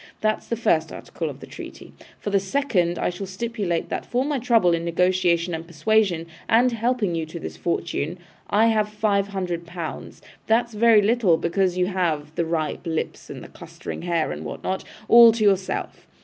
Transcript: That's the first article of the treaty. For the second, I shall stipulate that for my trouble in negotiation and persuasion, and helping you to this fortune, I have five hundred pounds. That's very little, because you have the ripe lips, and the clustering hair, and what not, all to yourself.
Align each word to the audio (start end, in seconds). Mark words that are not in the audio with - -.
That's 0.21 0.47
the 0.47 0.55
first 0.55 0.91
article 0.91 1.29
of 1.29 1.41
the 1.41 1.45
treaty. 1.45 1.93
For 2.17 2.31
the 2.31 2.39
second, 2.39 2.97
I 2.97 3.11
shall 3.11 3.27
stipulate 3.27 3.89
that 3.89 4.03
for 4.03 4.25
my 4.25 4.39
trouble 4.39 4.73
in 4.73 4.83
negotiation 4.83 5.53
and 5.53 5.67
persuasion, 5.67 6.25
and 6.49 6.71
helping 6.71 7.13
you 7.13 7.27
to 7.27 7.39
this 7.39 7.55
fortune, 7.55 8.17
I 8.49 8.65
have 8.69 8.89
five 8.89 9.27
hundred 9.27 9.67
pounds. 9.67 10.19
That's 10.47 10.73
very 10.73 11.03
little, 11.03 11.37
because 11.37 11.77
you 11.77 11.85
have 11.85 12.33
the 12.33 12.45
ripe 12.45 12.87
lips, 12.87 13.29
and 13.29 13.43
the 13.43 13.47
clustering 13.49 14.01
hair, 14.01 14.31
and 14.31 14.43
what 14.43 14.63
not, 14.63 14.83
all 15.07 15.31
to 15.33 15.43
yourself. 15.43 16.07